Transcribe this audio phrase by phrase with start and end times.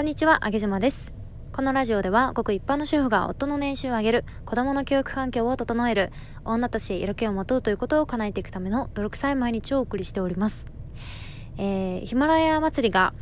[0.00, 1.12] こんにちは、あげずまです。
[1.52, 6.10] このラジオでは、ごく一般の主婦が夫の年収を上げる、子供の教育環境を整える、
[6.42, 10.68] 女として色気を持とうということを叶えていくための泥臭い毎日をお送りしております。
[11.58, 13.12] えー、ヒマラヤ祭りが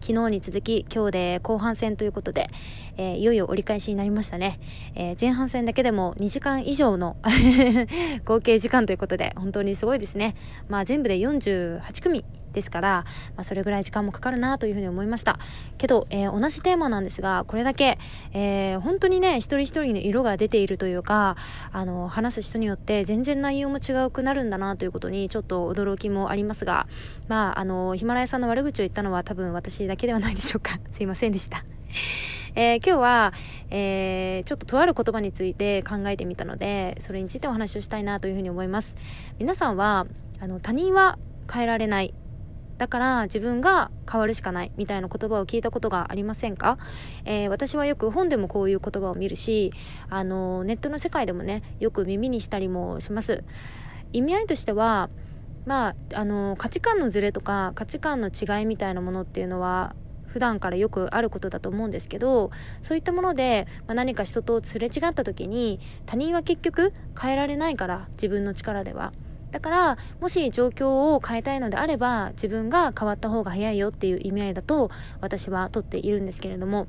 [0.00, 2.50] 昨日に続き今日で後半戦ということで、
[2.96, 4.60] えーいよいよ折り返しになりましたね、
[4.94, 7.16] えー前半戦だけでも2時間以上の
[8.24, 10.36] 合計時間ということで本当にすごいですね
[10.68, 13.04] まあ全部で48組ですから、
[13.36, 15.38] まあ、それぐらい時間もかかるなというふうに思いました。
[15.76, 17.98] けど、えー同じテーマなんですがこれだけ、
[18.32, 21.36] えー本当にね一人一人の色が出ているというか
[21.72, 26.86] あの話す人によって全然内容も違うくなるんだなということにちょっと驚きもありますが
[27.28, 30.78] まああのヒマラヤさんの悪口を言ったのは多分私だけではないでしょうか。
[30.92, 31.64] すいませんでした。
[32.54, 33.32] えー今日は、
[33.70, 38.96] えーちょっととある言葉について考えてみたのでそれについてお話をしたいなというふうに思います。
[39.38, 40.06] 皆さんは
[40.40, 41.18] あの他人は
[41.52, 42.14] 変えられない。
[42.78, 46.78] だから自分が変わるしかないみたいな言葉を聞いたことがありませんか、
[47.24, 49.72] えー私はよく本でもこういう言葉を見るし
[50.10, 53.42] あのネットの世界でもねよく耳にしたりもします。
[54.12, 55.10] 意味合いとしては
[55.66, 59.94] まああの価値観のズレとか価値観の違いみたいなものっていうのは
[60.26, 62.50] 普段からよくあることだと思うんですけど
[62.82, 69.12] そういったもので、まあ、何か人とすれ違った時に他人は結局変えられないから自分の力では。
[69.50, 76.86] だからもし状況を変えたいのであれば自分が変わった方が早いよっていう意味合いだと私はとっているんですけれども。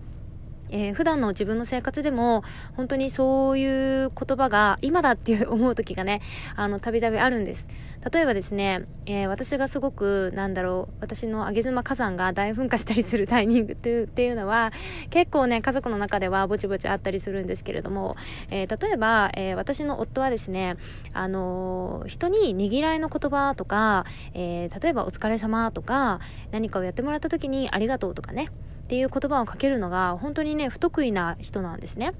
[0.72, 2.44] えー普段の自分の生活でも
[2.78, 6.22] 本当にそういう言葉が今だって思う時がね
[6.56, 7.68] あのたびたびあるんです。
[8.12, 14.72] 例えばですね、えー私がすごくなんだろう私の上妻火山が大噴火したりするタイミングっていうのは
[15.10, 18.16] 結構ね家族の中ではぼちぼちあったりするんですけれども、
[18.50, 20.78] えー例えば、えー私の夫はですね
[21.14, 32.14] あの人にねぎらいの言葉とか、え例えば「お疲れ様とか何かをやってもらった時に「ありがとう」とかねっていう言葉をかけるのが本当にね不得意な人なんですね。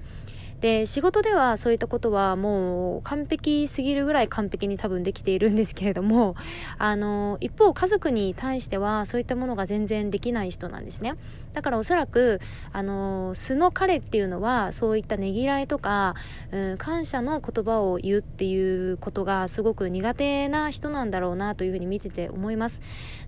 [0.62, 6.36] で仕事ではそういったことはもう完璧すぎるぐらい完璧に多分できているんですけれども
[6.78, 11.16] あの一方家族に対してはそういったものが全然できない人なんですね。
[11.54, 12.40] だからおそらく
[12.72, 16.16] あの素の彼っていうのはそういったねぎらいとか、
[16.52, 22.82] うん、感謝の言葉を言うっていうことがすごく苦手な人なんだろうなというふうに見てて思います。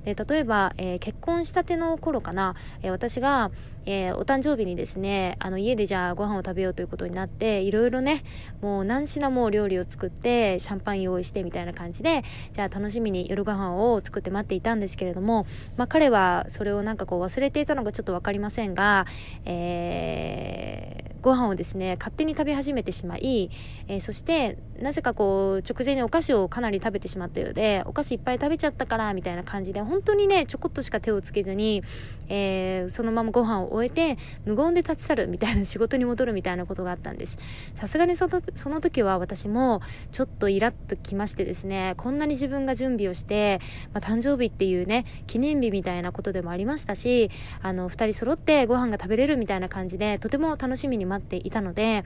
[0.06, 3.52] で例えば、えー結婚したての頃かな、えー私が、
[3.86, 8.24] えーお誕生日にですねあの家でじゃあご飯を食べようということになっていろいろね
[8.62, 15.46] もう何品も料理を作ってシャンパン用意してみたいな感じでじゃあ楽しみに夜ご飯を作って待っていたんですけれども、
[15.78, 19.06] まあ、彼はそれをなんかこう忘れていたのかちょっと分かりませんが、
[19.46, 23.50] えーご飯をですね勝手に食べ始めてしまい、
[23.88, 31.84] えーそしてなぜかこう直前にお菓子をかなり食べてしまったようでお菓子いっぱい食べちゃったからみたいな感じで本当にねちょこっとしか手をつけずに、
[32.30, 37.38] えーそのままご飯を終えて無言で立ち去るみたいな仕事に戻るみたいなことがあったんです。
[37.76, 43.60] さすがにそのその時は私もちょっとイラッときましてですねこんなに自分が準備をして、
[43.94, 47.30] まあ、誕生日っていうね記念日みたいなことでもありましたし
[47.62, 52.04] あの2人揃ってご飯が食べれるみたいな感じでとても楽しみに待っていたので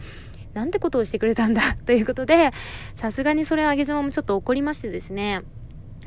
[0.53, 2.51] なんてことをしてくれたんだ ということで
[2.95, 5.41] さすがにそれをあげ妻もちょっと怒りましてですね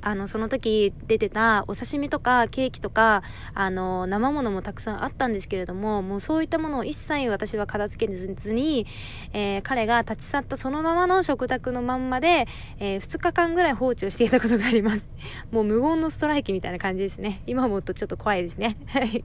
[0.00, 3.22] あのその時出てたお刺身とかケーキとか
[3.54, 8.86] あの生ものもたくさんあったんですけれどももうそういったものを一切私は片付けずに、
[9.32, 12.46] えー彼が立ち去ったそのままの食卓のまんまで、
[12.78, 15.10] え2日間ぐらい放置をしていたことがあります。
[15.50, 17.42] もう無言のストライキみたいな感じですね。
[17.46, 18.76] 今思うとちょっと怖いですね。
[18.86, 19.24] はい。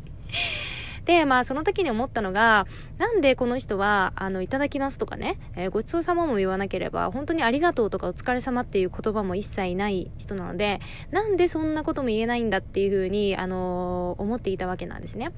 [1.06, 2.66] でまあその時に思ったのが
[2.98, 10.80] なんでこの人はあのいただきますとかね、えーごちそうさまも言わなければ本当にありがとうとかお疲れ様っていう言葉も一切ない人なので
[11.12, 15.32] なんでそんなことも言えないんだっていうふうに、あのー思っていたわけなんですね。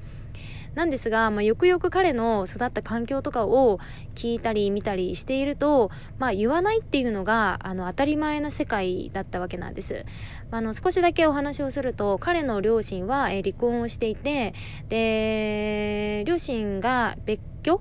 [0.76, 3.80] なんですが、まあ、よくよく彼の育った環境とかを
[4.14, 10.04] 聞いたり見たりしていると、まあ、言わないっていうのがあの当たり前な世界だったわけなんです。
[10.50, 14.54] あの少しだけお話をすると彼の両親は、え離婚をしていて
[14.88, 17.80] で両親が別居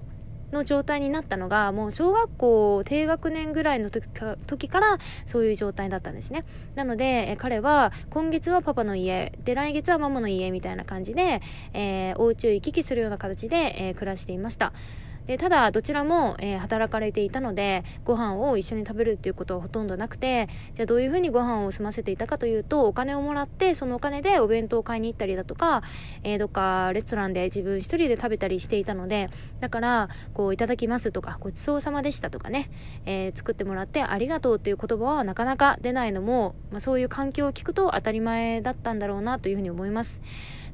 [0.55, 6.45] の状態になったのがもう小学校低学年ぐらいの時か時からそういう状態だったんですね。
[6.75, 11.41] なので、え彼は今月はパパの家で来月はママの家みたいな感じで、
[11.73, 14.73] えーお家を行き来するような形で、えー暮らしていました。
[15.25, 25.83] でただどちらも、えー働かれていたのでご飯を一緒に食べるっていうことはほとんどなくてじゃあどういうふうにご飯を済ませていたかというとお金をもらってそのお金でお弁当を買いに行ったりだとか、
[26.23, 29.29] えーどっかレストランで自分一人で食べたりしていたので
[29.59, 32.69] だからこういただきますとかごちそうさまでしたとかね、
[33.05, 40.21] えー作ってもらってありがとうっていう言葉はなかなか出ないのも、まあ、そういう環境を聞くと当たり前だったんだろうなというふうに思います。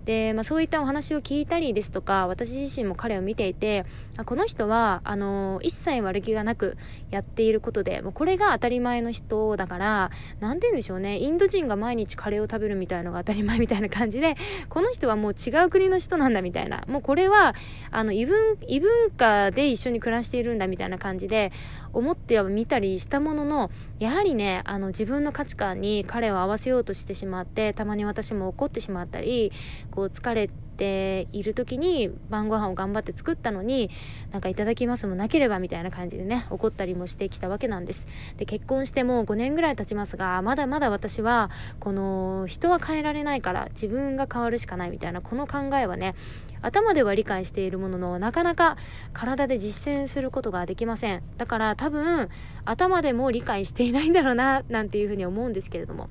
[0.05, 3.85] で、まあ、そういったお話を聞いたりですとか私自身も彼を見ていて
[4.17, 6.77] あこの人はあの一切悪気がなく
[7.11, 14.35] やっていることでもうこれが当たり前の人だから何て言うんでしょうねインド人が毎日カレーを食べるみたいのが当たり前みたいな感じで
[14.69, 17.55] この人はもう違う国の人なんだみたいなもうこれは
[17.91, 21.51] あの異文異文化で一緒に暮らしているんだみたいな感じで
[21.93, 23.71] 思っては見たりしたものの
[24.01, 29.51] やはりねあの自分の価値観に彼を合わせようとしてしまってたまに私も怒ってしまったり
[29.91, 33.91] こう疲れてている時に晩ご飯を頑張って作ったのに
[34.31, 38.07] なんかいただきますもなければみたいな感じでね怒ったりもしてきたわけなんです。
[38.37, 46.15] で結婚してもう5年ぐらい経ちますがまだまだ私はこの人は変えられないから自分が変わるしかないみたいなこの考えはね
[46.63, 48.75] 頭では理解しているもののなかなか
[49.13, 51.21] 体で実践することができません。
[51.37, 52.29] だから多分
[52.65, 56.09] 頭でも理解していないんだろうななんていうふうに思うんですけれども。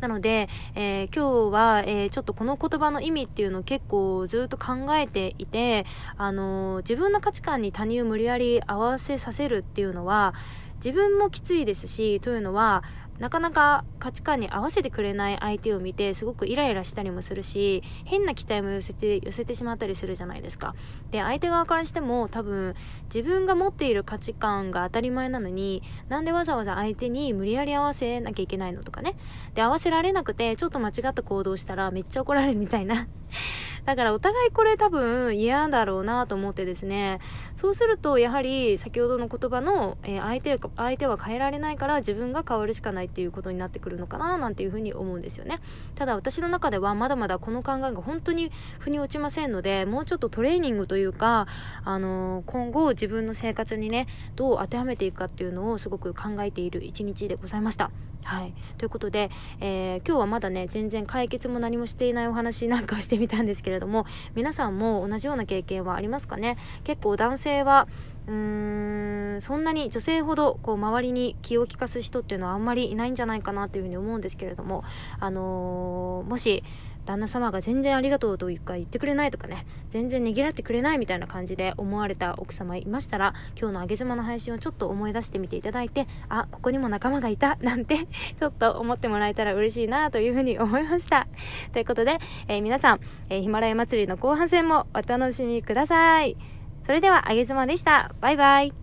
[0.00, 5.84] なので、えー、今日は、えー、ちょっとこの言葉の意味っていうのを結構ずっと考えていて、
[6.16, 10.34] あのー、自分の価値観に他人を無理やり合わせさせるっていうのは
[10.76, 12.82] 自分もきついですしというのは
[13.20, 20.74] なかなか価値観に合わせてくれない相手を見てすごくイライラしたりもするし変な期待も寄せて寄せてしまったりするじゃないですか。
[21.10, 22.74] で相手側からしても多分
[23.04, 29.16] 自分が持っている価値観が当たり前なのになんでわざわざ相手に無理やり合わせなきゃいけないのとかね。
[29.54, 33.06] で合わせられなくてちょっと間違った行動したらめっちゃ怒られるみたいな
[33.84, 37.20] だからお互いこれ多分嫌だろうなと思ってですね。
[37.56, 45.60] そうするとやはり先ほどの言葉の、えー、相手相手は変えられないから自分が変わるしかないっていうことになってくるのかななんていうふうに思うんですよね。
[45.94, 51.46] ただ私の中ではまだまだこの考えが本当に腑に落ちませんのでもうちょっとトレーニングというか、
[51.84, 54.06] あのー、今後自分の生活にね
[54.36, 57.90] どう当てはめていくかっていうのをすごく考えている一日でございました。
[58.24, 58.54] はい。
[58.78, 59.30] ということで、
[59.60, 66.56] えー、今日はまだね、全然解決も何もしていないお話なんかをしてみたんですけれども、皆さんも同じような経験はありますかね？
[66.84, 67.86] 結構男性は、
[68.26, 74.84] うーん、そんなに女性ほど、こう、周りに気を利かす人っていうのはあんまりいないんじゃないかなというふうに思うんですけれども、
[75.18, 76.62] あのー、もし、
[77.10, 88.06] 旦那様が全然ありがとうというか言ってくれないとかね全然ねぎらってくれないみたいな感じで思われた奥様いましたら今日のあげ妻の配信をちょっと思い出してみていただいてあここにも仲間がいた なんて
[88.38, 91.26] ちょっと思ってもらえたら嬉しいなというふうに思いました。
[91.72, 92.18] ということで、
[92.48, 96.36] えー、皆さん、えー、ヒマラヤ祭りの後半戦もお楽しみください。
[96.84, 98.14] それではあげ妻でした。
[98.20, 98.79] バイバイ。